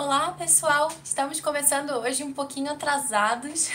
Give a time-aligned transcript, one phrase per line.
[0.00, 0.92] Olá, pessoal!
[1.02, 3.68] Estamos começando hoje um pouquinho atrasados.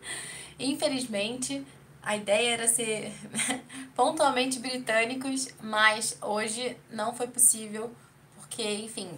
[0.58, 1.62] Infelizmente,
[2.02, 3.12] a ideia era ser
[3.94, 7.94] pontualmente britânicos, mas hoje não foi possível
[8.36, 9.10] porque, enfim,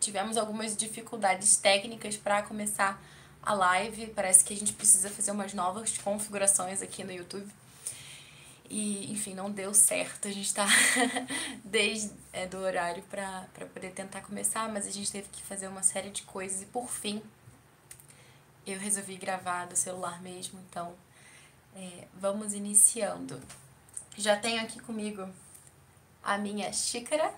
[0.00, 3.00] tivemos algumas dificuldades técnicas para começar
[3.40, 4.08] a live.
[4.08, 7.46] Parece que a gente precisa fazer umas novas configurações aqui no YouTube.
[8.68, 10.28] E, enfim, não deu certo.
[10.28, 10.66] A gente tá
[11.64, 15.82] desde é, do horário para poder tentar começar, mas a gente teve que fazer uma
[15.82, 17.22] série de coisas e por fim
[18.66, 20.94] eu resolvi gravar do celular mesmo, então
[21.76, 23.40] é, vamos iniciando.
[24.16, 25.28] Já tenho aqui comigo
[26.22, 27.32] a minha xícara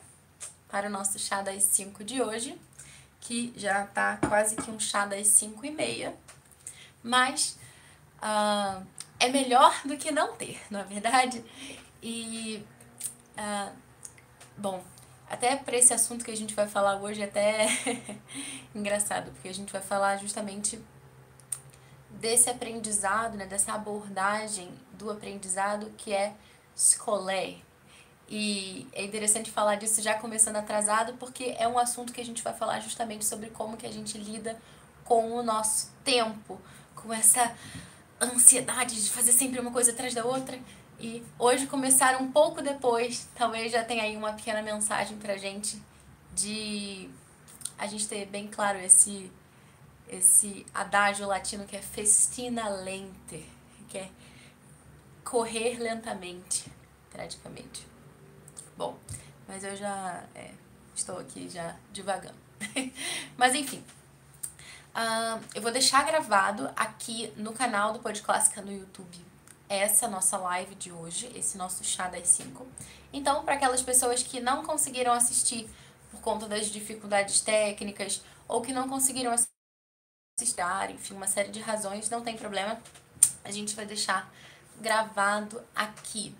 [0.69, 2.58] para o nosso chá das 5 de hoje,
[3.20, 6.14] que já tá quase que um chá das 5 e meia,
[7.02, 7.58] mas
[8.19, 8.86] uh,
[9.19, 11.45] é melhor do que não ter, não é verdade?
[12.02, 12.65] E,
[13.37, 13.73] uh,
[14.56, 14.83] bom,
[15.29, 17.66] até para esse assunto que a gente vai falar hoje, é até
[18.75, 20.81] engraçado, porque a gente vai falar justamente
[22.11, 26.34] desse aprendizado, né, dessa abordagem do aprendizado que é
[26.75, 27.56] escolé.
[28.28, 32.42] E é interessante falar disso já começando atrasado, porque é um assunto que a gente
[32.42, 34.61] vai falar justamente sobre como que a gente lida
[35.05, 36.61] com o nosso tempo,
[36.95, 37.55] com essa
[38.20, 40.59] ansiedade de fazer sempre uma coisa atrás da outra.
[40.98, 45.81] E hoje começar um pouco depois, talvez já tenha aí uma pequena mensagem pra gente
[46.34, 47.11] de
[47.78, 49.31] a gente ter bem claro esse
[50.08, 53.45] esse adágio latino que é festina lente,
[53.89, 54.08] que é
[55.25, 56.64] correr lentamente,
[57.11, 57.84] praticamente.
[58.77, 58.97] Bom,
[59.48, 60.53] mas eu já é,
[60.95, 62.36] estou aqui já divagando.
[63.36, 63.83] mas enfim,
[64.97, 69.27] Uh, eu vou deixar gravado aqui no canal do Pod Clássica no YouTube
[69.69, 72.66] essa nossa live de hoje, esse nosso chá das 5.
[73.12, 75.69] Então, para aquelas pessoas que não conseguiram assistir
[76.11, 80.56] por conta das dificuldades técnicas ou que não conseguiram assistir,
[80.91, 82.80] enfim, uma série de razões, não tem problema.
[83.44, 84.33] A gente vai deixar
[84.80, 86.34] gravado aqui.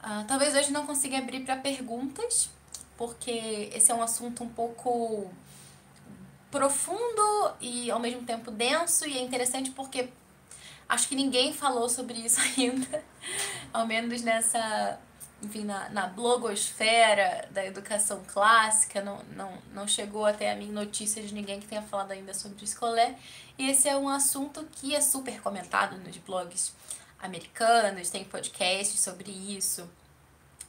[0.00, 2.48] Uh, talvez hoje não consiga abrir para perguntas,
[2.96, 5.30] porque esse é um assunto um pouco
[6.50, 10.08] profundo e ao mesmo tempo denso e é interessante porque
[10.88, 13.04] acho que ninguém falou sobre isso ainda,
[13.72, 14.98] ao menos nessa,
[15.42, 21.22] enfim, na, na blogosfera da educação clássica, não, não, não chegou até a mim notícia
[21.22, 23.16] de ninguém que tenha falado ainda sobre escolé,
[23.58, 26.72] e esse é um assunto que é super comentado nos blogs
[27.20, 29.88] americanos, tem podcasts sobre isso,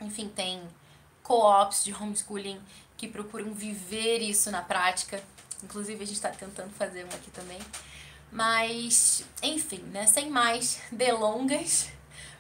[0.01, 0.61] enfim, tem
[1.23, 2.59] co-ops de homeschooling
[2.97, 5.23] que procuram viver isso na prática,
[5.63, 7.59] Inclusive a gente está tentando fazer um aqui também.
[8.31, 10.05] Mas, enfim, né?
[10.05, 11.89] Sem mais delongas,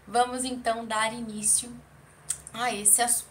[0.07, 1.71] vamos então dar início
[2.53, 3.29] a esse assunto.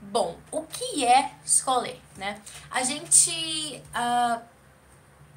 [0.00, 2.40] Bom, o que é escolher, né?
[2.70, 4.42] A gente, uh,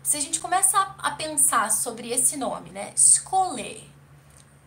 [0.03, 2.91] se a gente começa a, pensar sobre esse nome, né?
[2.93, 3.89] Escolher,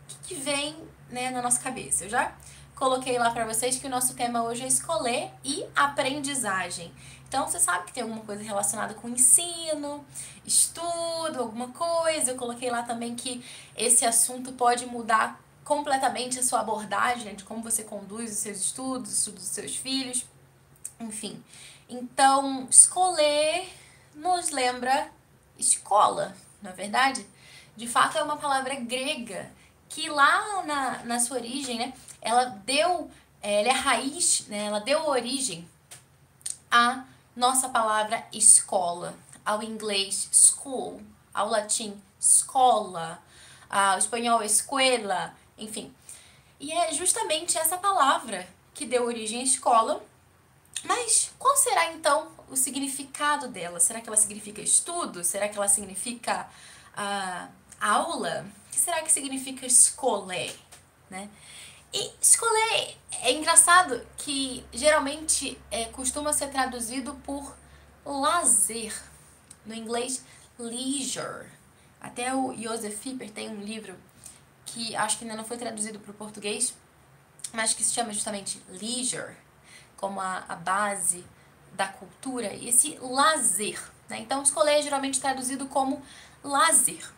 [0.05, 0.77] o que, que vem
[1.11, 2.05] né, na nossa cabeça?
[2.05, 2.33] Eu já
[2.75, 6.91] coloquei lá para vocês que o nosso tema hoje é escolher e aprendizagem.
[7.31, 10.05] Então, você sabe que tem alguma coisa relacionada com ensino,
[10.45, 12.33] estudo, alguma coisa.
[12.33, 13.41] Eu coloquei lá também que
[13.77, 18.59] esse assunto pode mudar completamente a sua abordagem né, de como você conduz os seus
[18.59, 20.25] estudos, estudos dos seus filhos,
[20.99, 21.41] enfim.
[21.89, 23.73] Então, escolher
[24.13, 25.09] nos lembra
[25.57, 27.25] escola, não é verdade?
[27.77, 29.53] De fato, é uma palavra grega
[29.89, 33.09] que lá na, na sua origem, né, ela deu,
[33.41, 35.69] ela é raiz, né, ela deu origem
[36.69, 37.05] a
[37.35, 39.15] nossa palavra escola,
[39.45, 41.01] ao inglês school,
[41.33, 43.23] ao latim escola,
[43.69, 45.95] ao espanhol escuela, enfim.
[46.59, 50.03] E é justamente essa palavra que deu origem à escola.
[50.85, 53.81] Mas qual será então o significado dela?
[53.81, 55.23] Será que ela significa estudo?
[55.25, 56.49] Será que ela significa
[56.95, 57.49] uh,
[57.81, 58.47] aula?
[58.67, 60.53] O que será que significa escolé?
[61.09, 61.29] Né?
[61.93, 67.55] E escolher é engraçado que geralmente é, costuma ser traduzido por
[68.05, 68.95] lazer.
[69.67, 70.25] No inglês,
[70.59, 71.47] leisure.
[72.01, 73.95] Até o Joseph Fipper tem um livro
[74.65, 76.75] que acho que ainda não foi traduzido para o português,
[77.53, 79.35] mas que se chama justamente leisure,
[79.97, 81.25] como a, a base
[81.73, 83.83] da cultura, e esse lazer.
[84.09, 84.21] Né?
[84.21, 86.03] Então, escolher é geralmente traduzido como
[86.43, 87.11] lazer.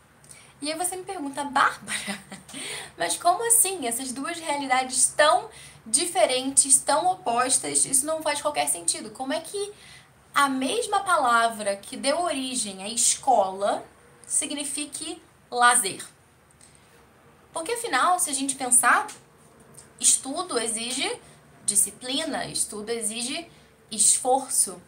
[0.61, 2.19] E aí você me pergunta, Bárbara,
[3.03, 3.85] mas como assim?
[3.89, 5.51] Essas duas realidades tão
[5.85, 9.11] diferentes, tão opostas, isso não faz qualquer sentido.
[9.11, 9.73] Como é que
[10.33, 13.85] a mesma palavra que deu origem à escola
[14.25, 15.21] signifique
[15.51, 16.07] lazer?
[17.53, 19.09] Porque afinal, se a gente pensar,
[19.99, 21.21] estudo exige
[21.67, 23.51] disciplina, estudo exige
[23.91, 24.81] esforço.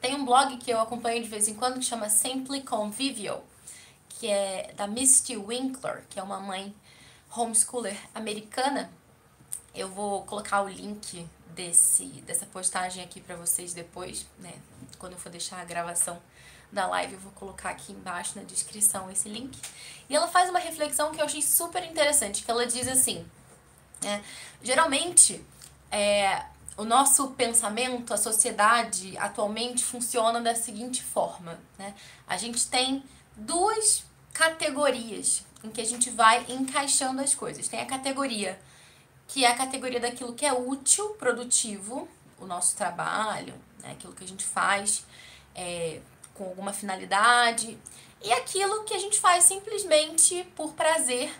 [0.00, 3.44] tem um blog que eu acompanho de vez em quando que chama Simply Convivial,
[4.08, 6.74] que é da Misty Winkler, que é uma mãe
[7.34, 8.90] homeschooler americana.
[9.74, 14.52] Eu vou colocar o link desse, dessa postagem aqui para vocês depois, né?
[14.98, 16.20] Quando eu for deixar a gravação
[16.72, 19.58] da live, eu vou colocar aqui embaixo na descrição esse link.
[20.08, 23.26] E ela faz uma reflexão que eu achei super interessante, que ela diz assim,
[24.02, 24.22] né?
[24.62, 25.44] Geralmente,
[25.90, 26.44] é,
[26.76, 31.94] o nosso pensamento, a sociedade atualmente funciona da seguinte forma, né?
[32.26, 33.04] A gente tem
[33.36, 37.68] duas categorias em que a gente vai encaixando as coisas.
[37.68, 38.58] Tem a categoria
[39.28, 43.92] que é a categoria daquilo que é útil, produtivo, o nosso trabalho, né?
[43.92, 45.04] aquilo que a gente faz
[45.54, 46.00] é,
[46.34, 47.78] com alguma finalidade,
[48.22, 51.32] e aquilo que a gente faz simplesmente por prazer,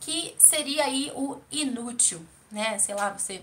[0.00, 2.78] que seria aí o inútil, né?
[2.78, 3.42] Sei lá, você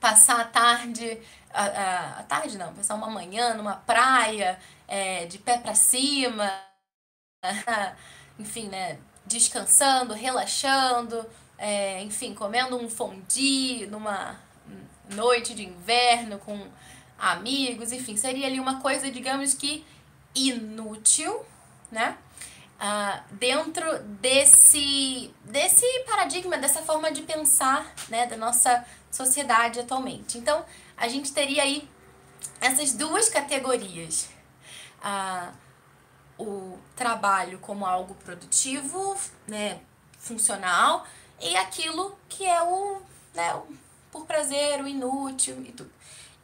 [0.00, 1.20] passar a tarde,
[1.52, 6.50] a, a, a tarde não, passar uma manhã numa praia, é, de pé para cima,
[8.38, 8.98] enfim, né?
[9.26, 11.24] Descansando, relaxando,
[11.58, 14.36] é, enfim, comendo um fondue numa
[15.10, 16.66] noite de inverno com
[17.18, 19.84] amigos, enfim, seria ali uma coisa, digamos que
[20.34, 21.44] inútil,
[21.90, 22.16] né?
[22.80, 30.38] Ah, dentro desse, desse paradigma, dessa forma de pensar, né, da nossa sociedade atualmente.
[30.38, 30.64] Então,
[30.96, 31.88] a gente teria aí
[32.60, 34.28] essas duas categorias.
[35.02, 35.50] Ah,
[36.38, 39.80] o trabalho como algo produtivo, né,
[40.18, 41.06] funcional,
[41.40, 43.02] e aquilo que é o,
[43.34, 43.76] né, o
[44.10, 45.90] por prazer, o inútil e tudo.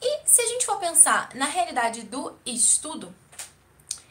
[0.00, 3.14] E se a gente for pensar na realidade do estudo,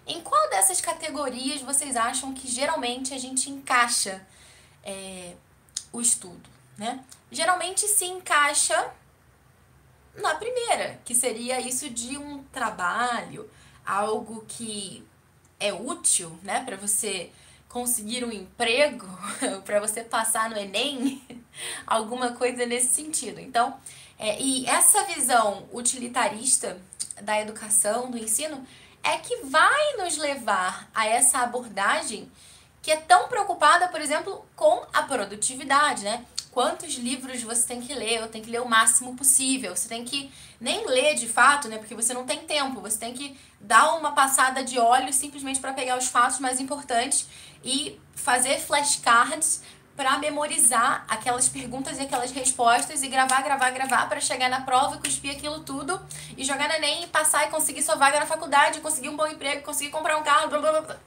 [0.08, 4.26] em qual dessas categorias vocês acham que geralmente a gente encaixa
[4.84, 5.36] é,
[5.92, 7.04] o estudo, né?
[7.32, 8.92] Geralmente se encaixa
[10.16, 13.50] na primeira, que seria isso de um trabalho,
[13.86, 15.08] algo que
[15.64, 17.32] é útil, né, para você
[17.70, 19.08] conseguir um emprego,
[19.66, 21.24] para você passar no Enem,
[21.88, 23.40] alguma coisa nesse sentido.
[23.40, 23.76] Então,
[24.20, 26.80] é, e essa visão utilitarista
[27.22, 28.66] da educação, do ensino,
[29.02, 32.32] é que vai nos levar a essa abordagem
[32.82, 36.26] que é tão preocupada, por exemplo, com a produtividade, né?
[36.54, 38.22] Quantos livros você tem que ler?
[38.22, 39.76] Eu tenho que ler o máximo possível.
[39.76, 41.80] Você tem que nem ler de fato, né?
[41.80, 42.80] Porque você não tem tempo.
[42.80, 47.28] Você tem que dar uma passada de óleo simplesmente para pegar os fatos mais importantes
[47.64, 49.64] e fazer flashcards
[49.96, 54.98] para memorizar aquelas perguntas e aquelas respostas e gravar, gravar, gravar para chegar na prova,
[54.98, 56.00] cuspir aquilo tudo
[56.38, 59.26] e jogar na ENEM e passar e conseguir sua vaga na faculdade, conseguir um bom
[59.26, 60.98] emprego, conseguir comprar um carro, blá, blá, blá.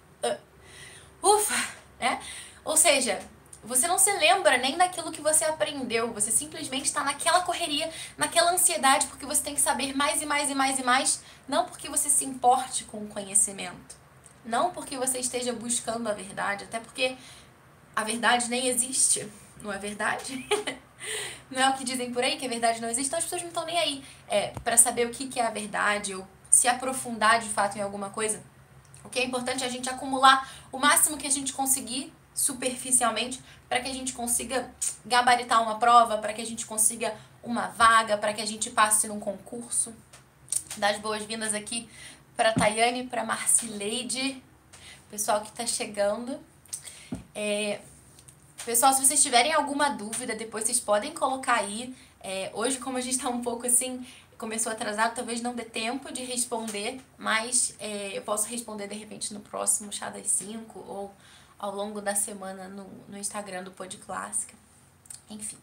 [1.23, 1.69] Ufa,
[2.01, 2.21] né?
[2.65, 3.21] Ou seja,
[3.67, 8.53] você não se lembra nem daquilo que você aprendeu, você simplesmente está naquela correria, naquela
[8.53, 11.89] ansiedade porque você tem que saber mais e mais e mais e mais, não porque
[11.89, 13.97] você se importe com o conhecimento,
[14.45, 17.17] não porque você esteja buscando a verdade, até porque
[17.95, 19.31] a verdade nem existe,
[19.61, 20.47] não é verdade?
[21.51, 23.43] não é o que dizem por aí, que a verdade não existe, então as pessoas
[23.43, 26.69] não estão nem aí é, para saber o que, que é a verdade ou se
[26.69, 28.43] aprofundar de fato em alguma coisa.
[29.17, 33.81] O que é importante a gente acumular o máximo que a gente conseguir superficialmente para
[33.81, 34.71] que a gente consiga
[35.07, 39.09] gabaritar uma prova, para que a gente consiga uma vaga, para que a gente passe
[39.09, 39.95] num concurso.
[40.77, 41.89] Das boas-vindas aqui
[42.37, 44.43] para Tayane, para Marcileide,
[45.11, 46.39] pessoal que está chegando.
[47.35, 47.81] É,
[48.67, 51.97] pessoal, se vocês tiverem alguma dúvida, depois vocês podem colocar aí.
[52.21, 54.07] É, hoje, como a gente está um pouco assim,
[54.39, 59.33] começou atrasado, talvez não dê tempo de responder, mas é, eu posso responder de repente
[59.33, 61.15] no próximo Chá das 5 ou
[61.59, 64.55] ao longo da semana no, no Instagram do Pod Clássica.
[65.31, 65.59] Enfim.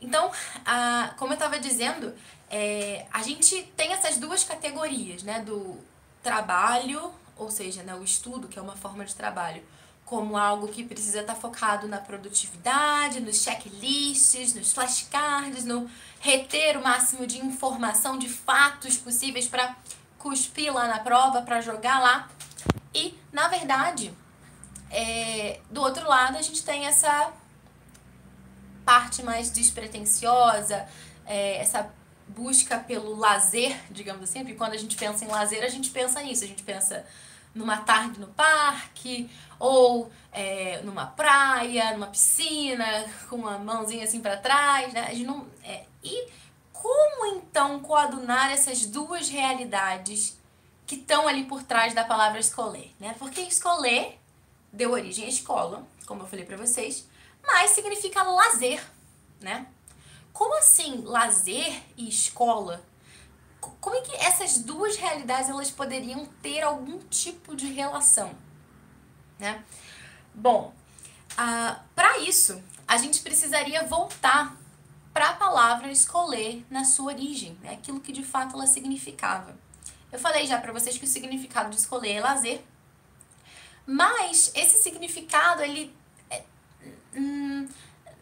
[0.00, 0.30] Então,
[0.64, 2.14] a, como eu estava dizendo,
[2.50, 5.40] é, a gente tem essas duas categorias, né?
[5.40, 5.78] Do
[6.22, 9.62] trabalho, ou seja, né, o estudo, que é uma forma de trabalho,
[10.08, 15.88] como algo que precisa estar focado na produtividade, nos checklists, nos flashcards, no
[16.18, 19.76] reter o máximo de informação, de fatos possíveis para
[20.18, 22.28] cuspir lá na prova, para jogar lá.
[22.94, 24.14] E, na verdade,
[24.90, 27.30] é, do outro lado, a gente tem essa
[28.86, 30.88] parte mais despretensiosa,
[31.26, 31.92] é, essa
[32.28, 36.22] busca pelo lazer, digamos assim, porque quando a gente pensa em lazer, a gente pensa
[36.22, 37.04] nisso, a gente pensa
[37.54, 44.36] numa tarde no parque, ou é, numa praia, numa piscina, com uma mãozinha assim para
[44.36, 45.12] trás, né?
[45.14, 46.28] Não, é, e
[46.72, 50.38] como então coadunar essas duas realidades
[50.86, 53.14] que estão ali por trás da palavra escolher, né?
[53.18, 54.18] Porque escolher
[54.72, 57.06] deu origem à escola, como eu falei para vocês,
[57.44, 58.82] mas significa lazer,
[59.40, 59.66] né?
[60.32, 62.82] Como assim lazer e escola?
[63.80, 68.30] Como é que essas duas realidades elas poderiam ter algum tipo de relação,
[69.38, 69.64] né?
[70.34, 70.72] Bom,
[71.36, 74.56] ah, para isso a gente precisaria voltar
[75.12, 77.74] para a palavra escolher na sua origem, né?
[77.74, 79.56] aquilo que de fato ela significava.
[80.10, 82.64] Eu falei já para vocês que o significado de escolher é lazer,
[83.84, 85.94] mas esse significado ele
[86.30, 86.42] é,
[87.14, 87.68] hum,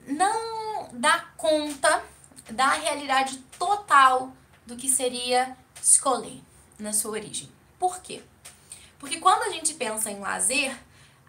[0.07, 2.03] não dá conta
[2.51, 4.33] da realidade total
[4.67, 6.43] do que seria escolher
[6.79, 7.49] na sua origem.
[7.79, 8.23] Por quê?
[8.99, 10.77] Porque quando a gente pensa em lazer,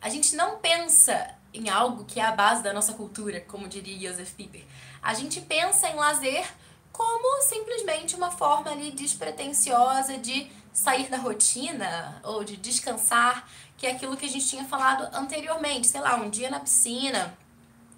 [0.01, 4.09] a gente não pensa em algo que é a base da nossa cultura, como diria
[4.09, 4.63] Joseph Pieper.
[5.01, 6.47] A gente pensa em lazer
[6.91, 13.91] como simplesmente uma forma ali despretensiosa de sair da rotina ou de descansar, que é
[13.91, 17.37] aquilo que a gente tinha falado anteriormente, sei lá, um dia na piscina,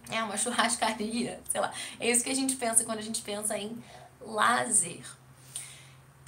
[0.10, 1.72] é uma churrascaria, sei lá.
[2.00, 3.82] É isso que a gente pensa quando a gente pensa em
[4.22, 5.06] lazer.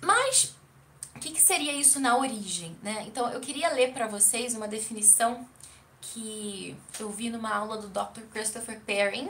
[0.01, 0.55] Mas
[1.15, 3.03] o que, que seria isso na origem, né?
[3.07, 5.47] Então eu queria ler para vocês uma definição
[6.01, 8.21] que eu vi numa aula do Dr.
[8.31, 9.29] Christopher Perrin.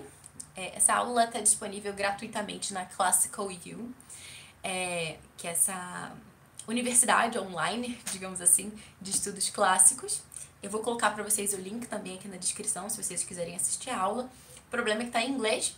[0.56, 3.90] É, essa aula está disponível gratuitamente na Classical U,
[4.64, 6.12] é, que é essa
[6.68, 10.22] universidade online, digamos assim, de estudos clássicos.
[10.64, 13.90] Eu vou colocar para vocês o link também aqui na descrição, se vocês quiserem assistir
[13.90, 14.30] a aula.
[14.68, 15.76] O problema é que está em inglês,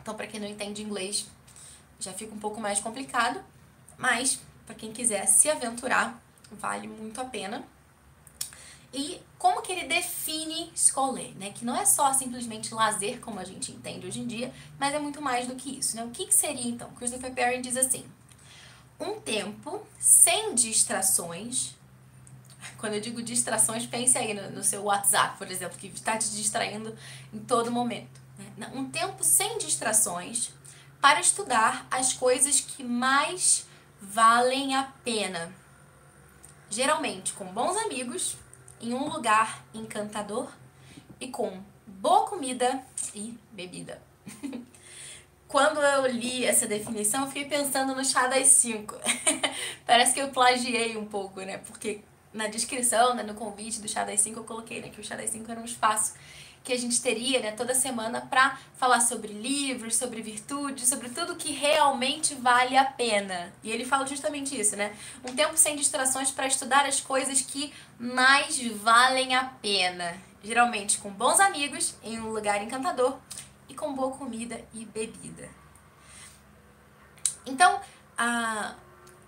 [0.00, 1.26] então para quem não entende inglês
[2.00, 3.42] já fica um pouco mais complicado,
[3.98, 7.64] mas para quem quiser se aventurar, vale muito a pena.
[8.92, 11.50] E como que ele define escolher, né?
[11.50, 14.98] Que não é só simplesmente lazer, como a gente entende hoje em dia, mas é
[14.98, 16.04] muito mais do que isso, né?
[16.04, 16.90] O que, que seria, então?
[16.92, 18.06] Christopher Perry diz assim,
[18.98, 21.74] um tempo sem distrações,
[22.78, 26.30] quando eu digo distrações, pense aí no, no seu WhatsApp, por exemplo, que está te
[26.30, 26.96] distraindo
[27.32, 28.20] em todo momento.
[28.56, 28.70] Né?
[28.74, 30.50] Um tempo sem distrações
[31.00, 33.67] para estudar as coisas que mais
[34.00, 35.52] valem a pena.
[36.70, 38.36] Geralmente com bons amigos
[38.80, 40.50] em um lugar encantador
[41.20, 42.82] e com boa comida
[43.14, 44.00] e bebida.
[45.48, 48.94] Quando eu li essa definição, eu fiquei pensando no chá das 5.
[49.86, 51.56] Parece que eu plagiei um pouco, né?
[51.58, 52.02] Porque
[52.34, 55.16] na descrição, né, no convite do chá das 5, eu coloquei né, que o chá
[55.16, 56.14] das 5 era um espaço
[56.62, 61.36] que a gente teria né, toda semana para falar sobre livros, sobre virtudes, sobre tudo
[61.36, 63.52] que realmente vale a pena.
[63.62, 64.94] E ele fala justamente isso, né?
[65.28, 70.16] Um tempo sem distrações para estudar as coisas que mais valem a pena.
[70.42, 73.18] Geralmente com bons amigos, em um lugar encantador
[73.68, 75.48] e com boa comida e bebida.
[77.44, 77.80] Então,
[78.16, 78.74] a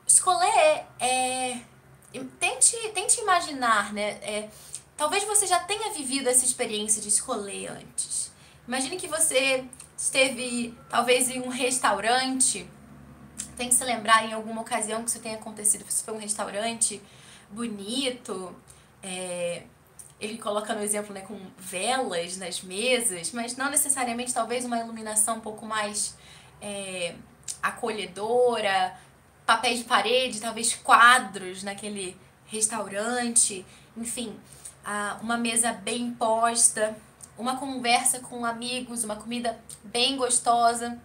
[0.06, 1.58] escolher é.
[2.40, 4.18] Tente, tente imaginar, né?
[4.20, 4.48] É,
[5.00, 8.30] Talvez você já tenha vivido essa experiência de escolher antes.
[8.68, 9.64] Imagine que você
[9.96, 12.68] esteve, talvez, em um restaurante.
[13.56, 15.86] Tem que se lembrar em alguma ocasião que isso tenha acontecido.
[15.88, 17.00] Você foi um restaurante
[17.48, 18.54] bonito.
[19.02, 19.62] É,
[20.20, 25.38] ele coloca no exemplo né, com velas nas mesas, mas não necessariamente, talvez, uma iluminação
[25.38, 26.14] um pouco mais
[26.60, 27.14] é,
[27.62, 28.94] acolhedora,
[29.46, 32.14] papéis de parede, talvez quadros naquele
[32.44, 33.64] restaurante,
[33.96, 34.38] enfim
[35.22, 36.96] uma mesa bem posta,
[37.36, 40.98] uma conversa com amigos, uma comida bem gostosa.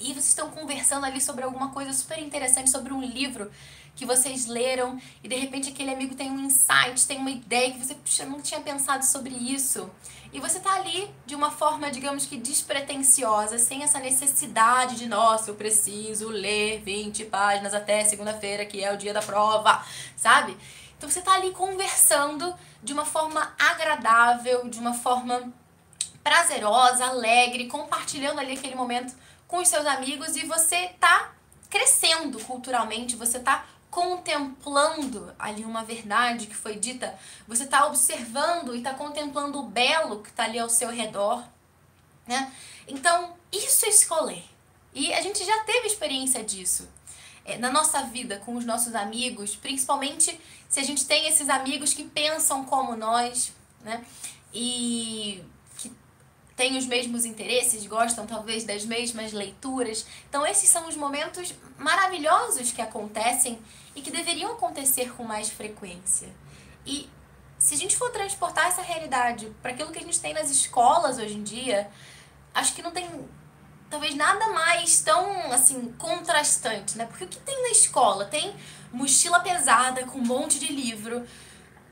[0.00, 3.50] E vocês estão conversando ali sobre alguma coisa super interessante, sobre um livro
[3.96, 7.78] que vocês leram e de repente aquele amigo tem um insight, tem uma ideia que
[7.78, 9.88] você puxa, nunca tinha pensado sobre isso.
[10.32, 15.50] E você tá ali de uma forma, digamos que despretensiosa, sem essa necessidade de, nossa,
[15.50, 19.84] eu preciso ler 20 páginas até segunda-feira, que é o dia da prova,
[20.16, 20.56] sabe?
[21.04, 25.52] Então você tá ali conversando de uma forma agradável, de uma forma
[26.22, 29.14] prazerosa, alegre, compartilhando ali aquele momento
[29.46, 31.34] com os seus amigos e você tá
[31.68, 37.14] crescendo culturalmente, você tá contemplando ali uma verdade que foi dita,
[37.46, 41.44] você tá observando e tá contemplando o belo que tá ali ao seu redor,
[42.26, 42.50] né?
[42.88, 44.44] Então, isso é escolher.
[44.94, 46.88] E a gente já teve experiência disso
[47.58, 52.04] na nossa vida com os nossos amigos, principalmente se a gente tem esses amigos que
[52.04, 54.04] pensam como nós, né?
[54.52, 55.44] E
[55.76, 55.92] que
[56.56, 60.06] têm os mesmos interesses, gostam talvez das mesmas leituras.
[60.28, 63.58] Então, esses são os momentos maravilhosos que acontecem
[63.94, 66.34] e que deveriam acontecer com mais frequência.
[66.86, 67.08] E
[67.58, 71.18] se a gente for transportar essa realidade para aquilo que a gente tem nas escolas
[71.18, 71.90] hoje em dia,
[72.54, 73.08] acho que não tem
[73.90, 77.06] talvez nada mais tão assim contrastante, né?
[77.06, 78.24] Porque o que tem na escola?
[78.24, 78.54] Tem
[78.92, 81.26] mochila pesada com um monte de livro,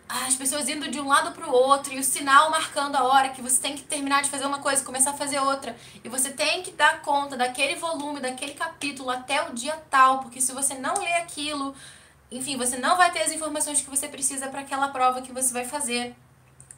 [0.08, 3.30] as pessoas indo de um lado para o outro e o sinal marcando a hora
[3.30, 5.74] que você tem que terminar de fazer uma coisa, começar a fazer outra.
[6.04, 10.40] E você tem que dar conta daquele volume, daquele capítulo até o dia tal, porque
[10.40, 11.74] se você não ler aquilo,
[12.30, 15.52] enfim, você não vai ter as informações que você precisa para aquela prova que você
[15.52, 16.14] vai fazer.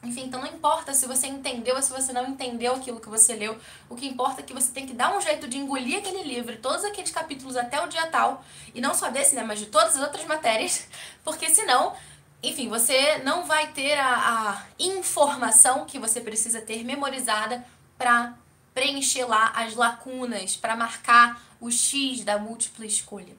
[0.05, 3.33] Enfim, então não importa se você entendeu ou se você não entendeu aquilo que você
[3.33, 3.57] leu.
[3.89, 6.55] O que importa é que você tem que dar um jeito de engolir aquele livro,
[6.57, 8.45] todos aqueles capítulos até o dia tal.
[8.73, 9.43] E não só desse, né?
[9.43, 10.87] Mas de todas as outras matérias.
[11.25, 11.95] Porque senão,
[12.43, 17.65] enfim, você não vai ter a, a informação que você precisa ter memorizada
[17.97, 18.35] para
[18.75, 23.35] preencher lá as lacunas, para marcar o X da múltipla escolha.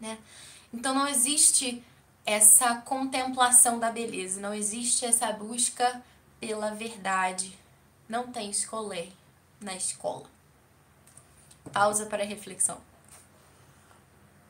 [0.00, 0.18] Né?
[0.74, 1.84] Então não existe
[2.24, 6.02] essa contemplação da beleza, não existe essa busca
[6.40, 7.58] pela verdade.
[8.08, 9.12] Não tem escolher
[9.60, 10.26] na escola.
[11.72, 12.80] Pausa para reflexão.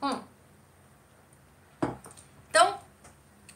[0.02, 0.20] Hum.
[2.48, 2.78] Então,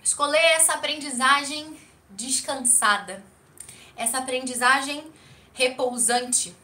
[0.02, 1.78] escolher essa aprendizagem
[2.11, 3.23] descansada,
[3.96, 5.04] essa aprendizagem
[5.52, 6.54] repousante.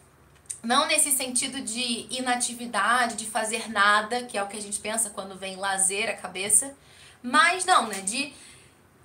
[0.63, 5.11] Não nesse sentido de inatividade, de fazer nada, que é o que a gente pensa
[5.11, 6.77] quando vem lazer à cabeça,
[7.23, 8.01] mas não, né?
[8.01, 8.35] De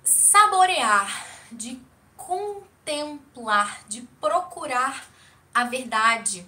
[0.02, 1.80] saborear, de
[2.16, 5.08] contemplar, de procurar
[5.54, 6.46] a verdade,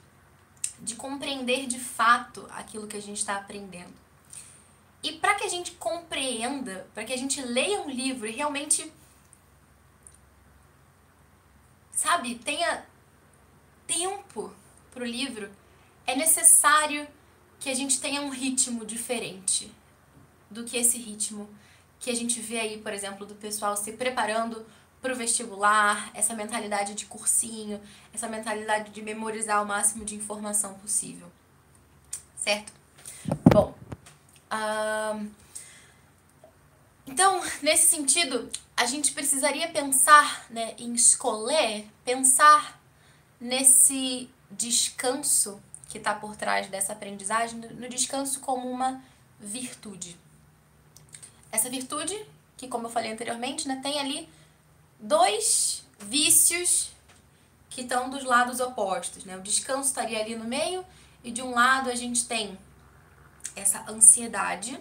[0.80, 3.94] de compreender de fato aquilo que a gente está aprendendo.
[5.02, 8.92] E para que a gente compreenda, para que a gente leia um livro e realmente,
[11.92, 12.84] sabe, tenha
[13.86, 14.52] tempo
[14.92, 15.50] para o livro,
[16.06, 17.08] é necessário
[17.58, 19.72] que a gente tenha um ritmo diferente
[20.50, 21.48] do que esse ritmo
[22.00, 24.66] que a gente vê aí, por exemplo, do pessoal se preparando
[25.00, 27.80] para o vestibular, essa mentalidade de cursinho,
[28.12, 31.30] essa mentalidade de memorizar o máximo de informação possível.
[32.36, 32.72] Certo?
[33.52, 33.74] Bom,
[37.06, 42.80] então, nesse sentido, a gente precisaria pensar né, em escolher, pensar
[43.40, 49.02] nesse descanso que está por trás dessa aprendizagem, no descanso como uma
[49.38, 50.16] virtude.
[51.52, 52.16] Essa virtude,
[52.56, 54.28] que como eu falei anteriormente, né, tem ali
[54.98, 56.90] dois vícios
[57.68, 59.24] que estão dos lados opostos.
[59.24, 59.36] Né?
[59.36, 60.84] O descanso estaria ali no meio,
[61.22, 62.58] e de um lado a gente tem
[63.54, 64.78] essa ansiedade,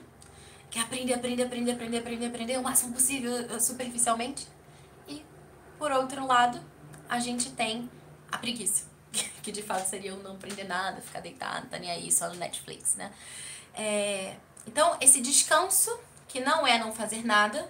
[0.70, 4.48] que é aprender, aprender, aprender, aprender, aprender, aprender o máximo possível eh, superficialmente.
[5.08, 5.24] E,
[5.78, 6.62] por outro lado,
[7.10, 7.90] a gente tem
[8.32, 8.86] a preguiça,
[9.42, 12.36] que de fato seria o não aprender nada, ficar deitado, tá nem aí, só no
[12.36, 13.12] Netflix, né?
[13.74, 14.36] É,
[14.68, 15.98] então, esse descanso
[16.30, 17.70] que não é não fazer nada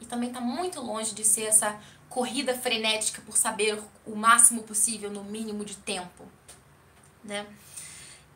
[0.00, 5.10] e também está muito longe de ser essa corrida frenética por saber o máximo possível
[5.10, 6.24] no mínimo de tempo,
[7.22, 7.44] né?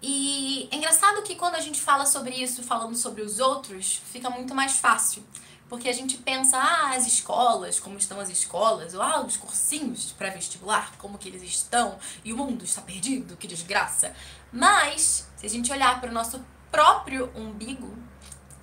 [0.03, 4.29] E é engraçado que quando a gente fala sobre isso, falando sobre os outros, fica
[4.29, 5.23] muito mais fácil.
[5.69, 10.13] Porque a gente pensa, ah, as escolas, como estão as escolas, ou ah, os cursinhos
[10.13, 14.13] pré-vestibular, como que eles estão, e o mundo está perdido, que desgraça.
[14.53, 17.97] Mas, se a gente olhar para o nosso próprio umbigo,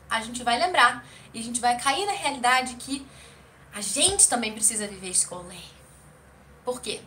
[0.10, 3.06] a gente vai lembrar e a gente vai cair na realidade que
[3.74, 5.64] a gente também precisa viver escolher.
[6.64, 7.02] Por quê?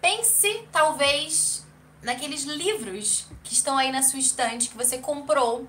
[0.00, 1.66] Pense, talvez,
[2.02, 5.66] naqueles livros que estão aí na sua estante que você comprou,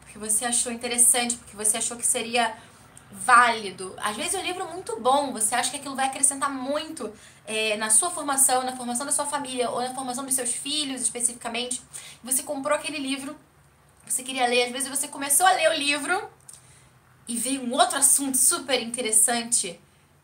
[0.00, 2.56] porque você achou interessante, porque você achou que seria
[3.10, 3.94] válido.
[3.98, 7.12] Às vezes é um livro muito bom, você acha que aquilo vai acrescentar muito
[7.46, 11.00] é, na sua formação, na formação da sua família ou na formação dos seus filhos
[11.00, 11.80] especificamente.
[12.22, 13.36] Você comprou aquele livro
[14.06, 16.30] você queria ler, às vezes você começou a ler o livro
[17.26, 19.80] e veio um outro assunto super interessante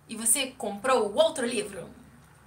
[0.08, 1.88] e você comprou o outro livro.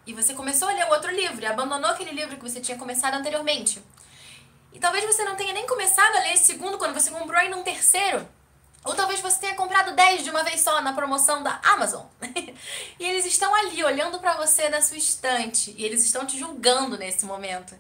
[0.05, 2.77] E você começou a ler o outro livro e abandonou aquele livro que você tinha
[2.77, 3.81] começado anteriormente.
[4.73, 7.55] E talvez você não tenha nem começado a ler esse segundo quando você comprou ainda
[7.55, 8.27] um terceiro.
[8.83, 12.05] Ou talvez você tenha comprado 10 de uma vez só na promoção da Amazon.
[12.99, 16.97] e eles estão ali olhando para você da sua estante e eles estão te julgando
[16.97, 17.73] nesse momento.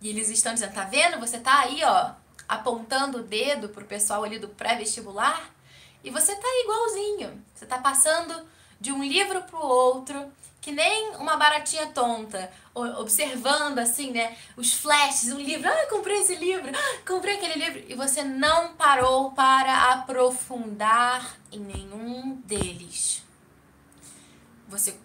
[0.00, 1.20] E eles estão dizendo: "Tá vendo?
[1.20, 2.10] Você tá aí, ó,
[2.48, 5.50] apontando o dedo pro pessoal ali do pré-vestibular
[6.04, 7.44] e você tá igualzinho.
[7.54, 8.46] Você tá passando
[8.80, 15.32] de um livro pro outro, que nem uma baratinha tonta, observando assim, né, os flashes,
[15.32, 19.92] um livro, ah, comprei esse livro, ah, comprei aquele livro, e você não parou para
[19.92, 23.22] aprofundar em nenhum deles.
[24.68, 24.96] Você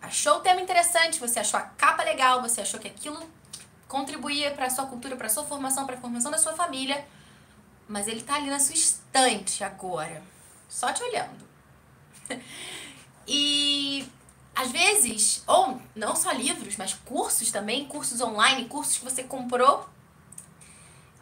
[0.00, 3.22] achou o tema interessante, você achou a capa legal, você achou que aquilo
[3.88, 7.06] contribuía para a sua cultura, para a sua formação, para a formação da sua família,
[7.88, 10.22] mas ele está ali na sua estante agora,
[10.68, 11.44] só te olhando.
[13.26, 14.08] e
[14.54, 19.88] às vezes, ou não só livros, mas cursos também, cursos online, cursos que você comprou,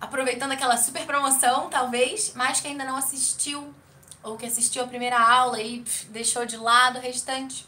[0.01, 3.75] aproveitando aquela super promoção, talvez, mas que ainda não assistiu
[4.23, 7.67] ou que assistiu a primeira aula e pff, deixou de lado o restante,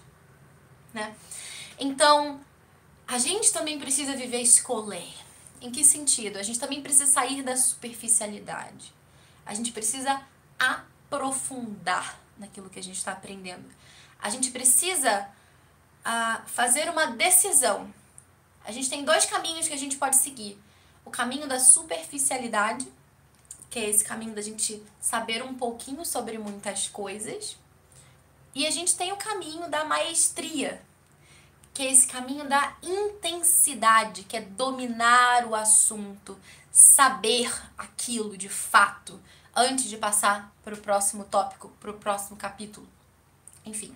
[0.92, 1.14] né?
[1.78, 2.40] Então,
[3.06, 5.12] a gente também precisa viver escolher.
[5.60, 6.38] Em que sentido?
[6.38, 8.92] A gente também precisa sair da superficialidade.
[9.46, 10.22] A gente precisa
[10.58, 13.64] aprofundar naquilo que a gente está aprendendo.
[14.20, 15.28] A gente precisa
[16.04, 17.92] uh, fazer uma decisão.
[18.64, 20.58] A gente tem dois caminhos que a gente pode seguir:
[21.04, 22.90] o caminho da superficialidade,
[23.70, 27.56] que é esse caminho da gente saber um pouquinho sobre muitas coisas,
[28.54, 30.80] e a gente tem o caminho da maestria,
[31.74, 36.38] que é esse caminho da intensidade, que é dominar o assunto,
[36.70, 39.20] saber aquilo de fato,
[39.54, 42.86] antes de passar para o próximo tópico, para o próximo capítulo.
[43.66, 43.92] Enfim.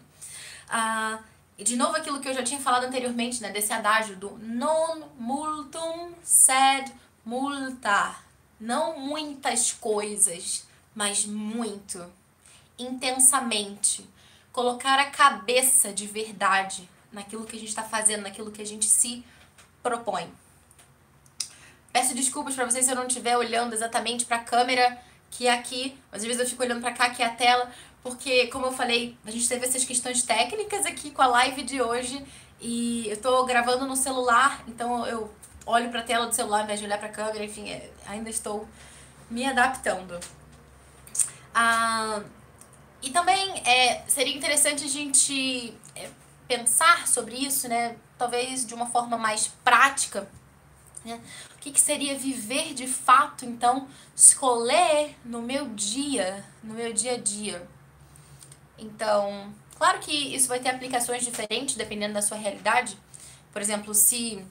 [0.68, 1.22] Uh,
[1.62, 6.12] de novo aquilo que eu já tinha falado anteriormente, né, desse adágio do non multum
[6.22, 6.92] sed
[7.24, 8.16] multa.
[8.60, 12.04] Não muitas coisas, mas muito.
[12.76, 14.04] Intensamente.
[14.52, 18.86] Colocar a cabeça de verdade naquilo que a gente está fazendo, naquilo que a gente
[18.86, 19.24] se
[19.82, 20.30] propõe.
[21.92, 24.98] Peço desculpas para vocês se eu não estiver olhando exatamente para a câmera
[25.30, 27.70] que é aqui, mas às vezes eu fico olhando para cá, que é a tela,
[28.02, 31.82] porque, como eu falei, a gente teve essas questões técnicas aqui com a live de
[31.82, 32.24] hoje
[32.60, 35.32] e eu tô gravando no celular, então eu
[35.66, 37.90] olho para a tela do celular ao invés de olhar para a câmera, enfim, é,
[38.06, 38.66] ainda estou
[39.30, 40.18] me adaptando.
[41.54, 42.22] Ah,
[43.02, 45.74] e também é, seria interessante a gente
[46.48, 47.96] pensar sobre isso, né?
[48.16, 50.28] Talvez de uma forma mais prática.
[51.04, 51.20] Né?
[51.54, 57.12] O que, que seria viver de fato, então, escolher no meu dia, no meu dia
[57.12, 57.68] a dia.
[58.78, 62.98] Então, claro que isso vai ter aplicações diferentes dependendo da sua realidade.
[63.52, 64.44] Por exemplo, se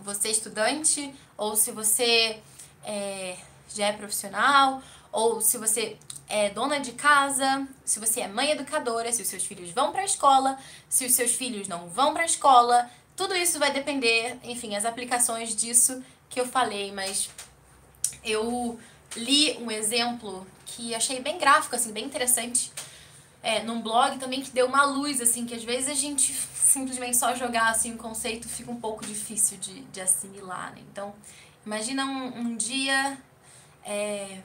[0.00, 2.40] você é estudante, ou se você
[2.84, 3.36] é,
[3.74, 5.96] já é profissional, ou se você
[6.28, 10.02] é dona de casa, se você é mãe educadora, se os seus filhos vão para
[10.02, 14.38] a escola, se os seus filhos não vão para a escola, tudo isso vai depender,
[14.44, 17.30] enfim, as aplicações disso que eu falei, mas
[18.22, 18.78] eu
[19.16, 22.70] li um exemplo que achei bem gráfico, assim, bem interessante,
[23.42, 27.16] é, num blog também que deu uma luz, assim, que às vezes a gente simplesmente
[27.16, 30.82] só jogar assim um conceito fica um pouco difícil de, de assimilar, né?
[30.92, 31.14] Então,
[31.64, 33.16] imagina um, um dia.
[33.84, 34.42] É,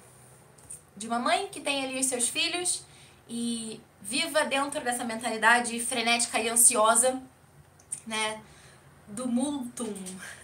[0.95, 2.83] de uma mãe que tem ali os seus filhos
[3.27, 7.21] e viva dentro dessa mentalidade frenética e ansiosa,
[8.05, 8.41] né?
[9.07, 9.93] Do multum,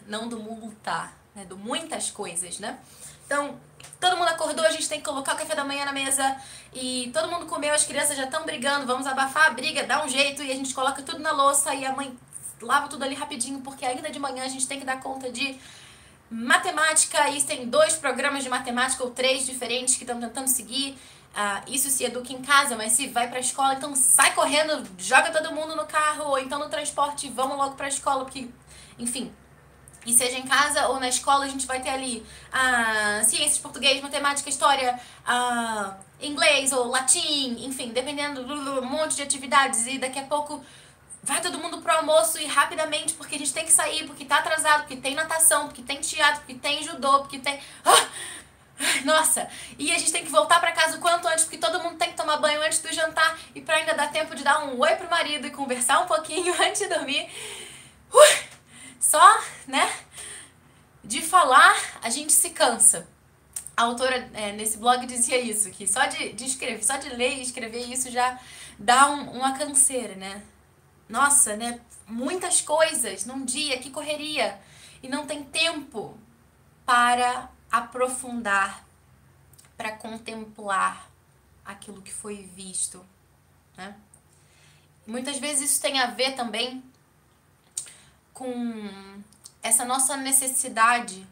[0.08, 1.46] não do multa, né?
[1.46, 2.80] Do muitas coisas, né?
[3.26, 3.60] Então,
[4.00, 6.36] todo mundo acordou, a gente tem que colocar o café da manhã na mesa
[6.74, 10.08] e todo mundo comeu, as crianças já estão brigando, vamos abafar a briga, dá um
[10.08, 12.18] jeito e a gente coloca tudo na louça e a mãe
[12.62, 15.60] lava tudo ali rapidinho, porque ainda de manhã a gente tem que dar conta de
[16.30, 20.96] Matemática, e tem dois programas de matemática ou três diferentes que estão tentando seguir.
[21.30, 25.32] Uh, isso se educa em casa, mas se vai pra escola, então sai correndo, joga
[25.32, 28.50] todo mundo no carro ou então no transporte e vamos logo pra escola, porque,
[28.98, 29.32] enfim.
[30.06, 34.02] E seja em casa ou na escola, a gente vai ter ali uh, ciências, português,
[34.02, 39.86] matemática, história, uh, inglês ou latim, enfim, dependendo do um monte de atividades.
[39.88, 40.63] E daqui a pouco
[41.24, 44.38] vai todo mundo pro almoço e rapidamente, porque a gente tem que sair, porque tá
[44.38, 47.60] atrasado, porque tem natação, porque tem teatro, porque tem judô, porque tem.
[47.86, 48.30] Ah!
[49.04, 49.50] Nossa!
[49.78, 52.12] E a gente tem que voltar para casa o quanto antes, porque todo mundo tem
[52.12, 54.96] que tomar banho antes do jantar e para ainda dar tempo de dar um oi
[54.96, 57.30] pro marido e conversar um pouquinho antes de dormir.
[58.10, 58.44] Uh!
[59.00, 59.92] Só, né?
[61.04, 63.08] De falar, a gente se cansa.
[63.76, 67.38] A autora é, nesse blog dizia isso, que só de, de escrever, só de ler
[67.38, 68.38] e escrever isso já
[68.78, 70.42] dá um, uma canseira, né?
[71.10, 71.82] Nossa, né?
[72.08, 74.62] Muitas coisas num dia, que correria.
[75.02, 76.15] E não tem tempo
[76.86, 78.86] para aprofundar,
[79.76, 81.10] para contemplar
[81.65, 83.04] aquilo que foi visto,
[83.76, 83.95] né?
[85.06, 86.84] Muitas vezes isso tem a ver também
[88.34, 89.22] com
[89.62, 91.28] essa nossa necessidade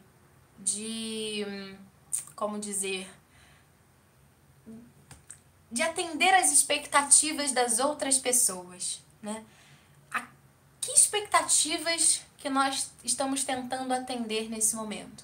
[0.58, 1.44] de,
[2.34, 3.08] como dizer,
[5.70, 9.44] de atender às expectativas das outras pessoas, né?
[10.88, 15.22] Que expectativas que nós estamos tentando atender nesse momento?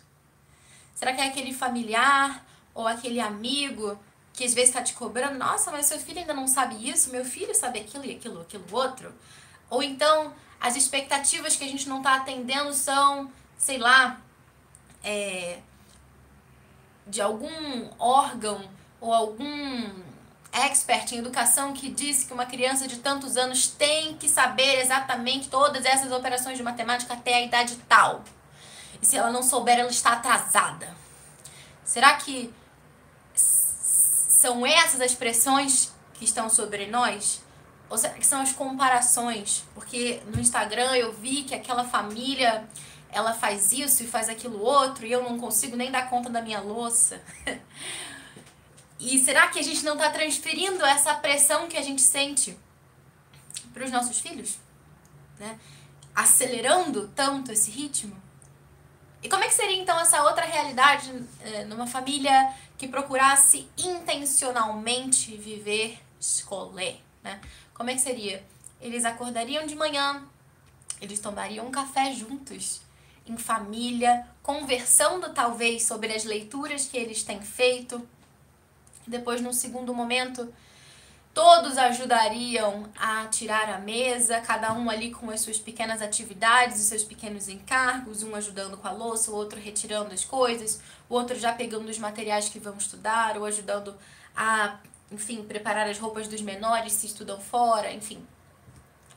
[0.95, 3.99] Será que é aquele familiar ou aquele amigo
[4.35, 5.39] que às vezes está te cobrando?
[5.39, 8.65] Nossa, mas seu filho ainda não sabe isso, meu filho sabe aquilo e aquilo, aquilo
[8.73, 9.15] outro.
[9.71, 14.21] Ou então as expectativas que a gente não está atendendo são, sei lá,
[15.03, 15.61] é,
[17.07, 18.69] de algum órgão
[19.01, 19.91] ou algum
[20.55, 25.49] expert em educação que disse que uma criança de tantos anos tem que saber exatamente
[25.49, 28.23] todas essas operações de matemática até a idade tal.
[29.03, 30.95] E se ela não souber, ela está atrasada.
[31.85, 32.53] Será que
[33.35, 37.43] São essas as pressões que estão sobre nós?
[37.89, 39.65] Ou será que são as comparações?
[39.75, 42.65] Porque no Instagram eu vi que aquela família
[43.11, 46.43] ela faz isso e faz aquilo outro e eu não consigo nem dar conta da
[46.43, 47.23] minha louça.
[48.99, 52.57] e será que a gente não está transferindo essa pressão que a gente sente
[53.73, 54.59] para os nossos filhos?
[55.39, 55.59] Né?
[56.15, 58.17] Acelerando tanto esse ritmo?
[59.23, 65.37] E como é que seria então essa outra realidade eh, numa família que procurasse intencionalmente
[65.37, 67.41] viver escolher, né?
[67.73, 68.45] Como é que seria?
[68.81, 70.23] Eles acordariam de manhã,
[71.01, 72.81] eles tomariam um café juntos,
[73.27, 78.07] em família, conversando talvez sobre as leituras que eles têm feito.
[79.07, 80.53] Depois, num segundo momento,
[81.35, 86.87] todos ajudariam a tirar a mesa, cada um ali com as suas pequenas atividades, os
[86.87, 91.39] seus pequenos encargos, um ajudando com a louça, o outro retirando as coisas, o outro
[91.39, 93.95] já pegando os materiais que vão estudar, ou ajudando
[94.37, 94.79] a,
[95.11, 98.25] enfim, preparar as roupas dos menores se estudam fora, enfim.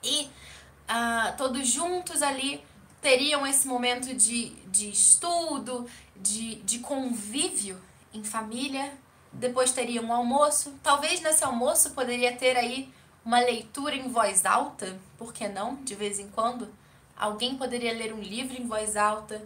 [0.04, 2.64] E uh, todos juntos ali
[3.02, 7.80] teriam esse momento de, de estudo, de, de convívio
[8.14, 8.92] em família.
[9.38, 10.74] Depois teria um almoço.
[10.82, 12.92] Talvez nesse almoço poderia ter aí
[13.24, 15.76] uma leitura em voz alta, por que não?
[15.76, 16.74] De vez em quando.
[17.16, 19.46] Alguém poderia ler um livro em voz alta.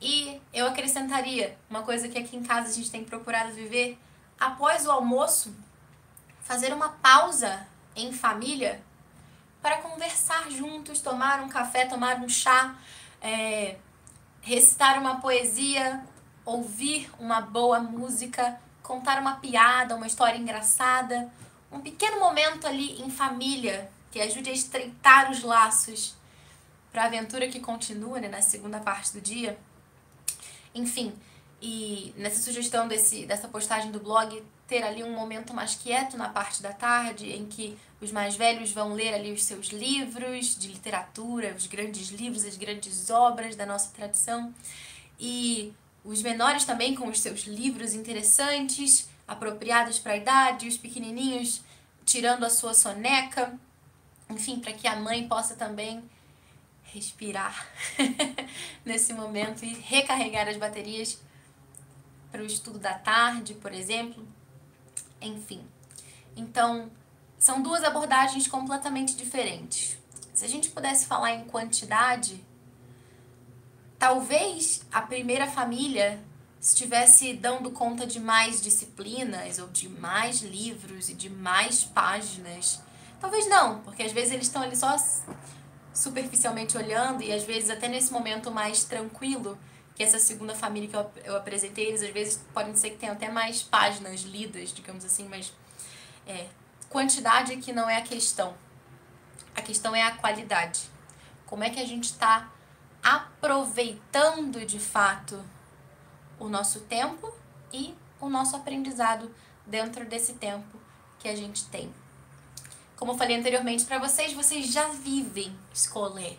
[0.00, 3.96] E eu acrescentaria uma coisa que aqui em casa a gente tem procurado viver.
[4.38, 5.54] Após o almoço,
[6.42, 8.82] fazer uma pausa em família
[9.62, 12.74] para conversar juntos, tomar um café, tomar um chá,
[13.20, 13.76] é,
[14.40, 16.04] recitar uma poesia,
[16.44, 21.28] ouvir uma boa música, contar uma piada, uma história engraçada,
[21.72, 26.14] um pequeno momento ali em família que ajude a estreitar os laços
[26.92, 29.58] para a aventura que continua né, na segunda parte do dia.
[30.74, 31.12] Enfim,
[31.60, 36.28] e nessa sugestão desse, dessa postagem do blog, ter ali um momento mais quieto na
[36.28, 40.68] parte da tarde, em que os mais velhos vão ler ali os seus livros de
[40.68, 44.54] literatura, os grandes livros, as grandes obras da nossa tradição,
[45.18, 45.74] e
[46.06, 51.62] os menores também com os seus livros interessantes, apropriados para a idade, os pequenininhos
[52.04, 53.58] tirando a sua soneca,
[54.30, 56.02] enfim, para que a mãe possa também
[56.84, 57.66] respirar
[58.84, 61.20] nesse momento e recarregar as baterias
[62.30, 64.26] para o estudo da tarde, por exemplo
[65.20, 65.66] enfim.
[66.36, 66.90] Então,
[67.38, 69.98] são duas abordagens completamente diferentes.
[70.34, 72.44] Se a gente pudesse falar em quantidade,
[73.98, 76.20] talvez a primeira família
[76.60, 82.80] estivesse dando conta de mais disciplinas ou de mais livros e de mais páginas.
[83.20, 84.96] Talvez não, porque às vezes eles estão ali só
[85.94, 89.58] superficialmente olhando e às vezes até nesse momento mais tranquilo
[89.94, 93.14] que essa segunda família que eu, eu apresentei, eles às vezes podem ser que tenham
[93.14, 95.52] até mais páginas lidas, digamos assim, mas
[96.26, 96.48] é,
[96.90, 98.54] quantidade que não é a questão.
[99.54, 100.82] A questão é a qualidade.
[101.46, 102.50] Como é que a gente está
[103.06, 105.40] aproveitando de fato
[106.40, 107.32] o nosso tempo
[107.72, 109.32] e o nosso aprendizado
[109.64, 110.76] dentro desse tempo
[111.20, 111.88] que a gente tem.
[112.96, 116.36] Como eu falei anteriormente para vocês, vocês já vivem escolher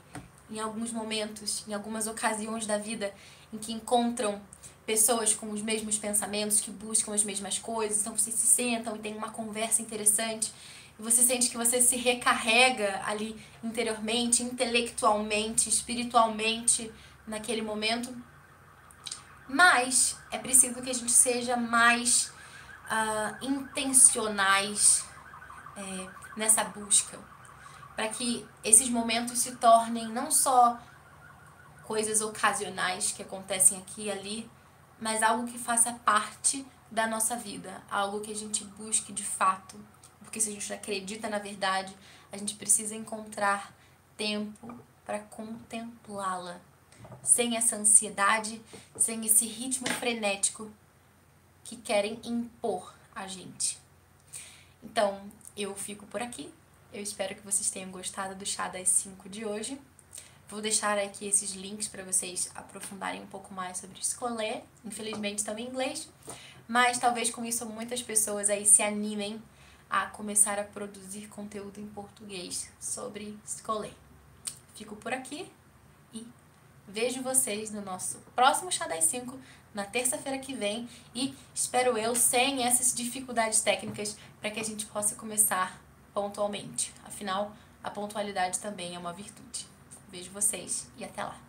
[0.51, 3.13] em alguns momentos, em algumas ocasiões da vida
[3.53, 4.41] em que encontram
[4.85, 8.99] pessoas com os mesmos pensamentos, que buscam as mesmas coisas, então vocês se sentam e
[8.99, 10.51] tem uma conversa interessante,
[10.99, 16.91] você sente que você se recarrega ali interiormente, intelectualmente, espiritualmente
[17.25, 18.15] naquele momento.
[19.47, 22.33] Mas é preciso que a gente seja mais
[22.87, 25.05] uh, intencionais
[25.75, 27.19] é, nessa busca,
[27.95, 30.79] para que esses momentos se tornem não só
[31.83, 34.51] coisas ocasionais que acontecem aqui e ali,
[34.99, 39.79] mas algo que faça parte da nossa vida, algo que a gente busque de fato.
[40.27, 41.95] Porque se a gente acredita na verdade,
[42.29, 43.73] a gente precisa encontrar
[44.17, 46.59] tempo para contemplá-la,
[47.23, 48.61] sem essa ansiedade,
[48.97, 50.69] sem esse ritmo frenético
[51.63, 53.79] que querem impor a gente.
[54.83, 55.21] Então,
[55.55, 56.53] eu fico por aqui.
[56.91, 59.79] Eu espero que vocês tenham gostado do chá das 5 de hoje.
[60.49, 64.61] Vou deixar aqui esses links para vocês aprofundarem um pouco mais sobre escolher.
[64.83, 66.09] Infelizmente estão em inglês,
[66.67, 69.41] mas talvez com isso muitas pessoas aí se animem
[69.89, 73.93] a começar a produzir conteúdo em português sobre escolher.
[74.75, 75.51] Fico por aqui
[76.13, 76.27] e
[76.87, 79.37] vejo vocês no nosso próximo Chá das 5
[79.73, 84.85] na terça-feira que vem e espero eu sem essas dificuldades técnicas para que a gente
[84.87, 85.79] possa começar
[86.13, 86.93] pontualmente.
[87.05, 89.67] Afinal, a pontualidade também é uma virtude.
[90.09, 91.46] Vejo vocês e até lá.